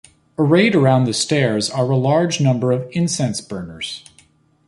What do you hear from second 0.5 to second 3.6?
around the stairs are a large number of incense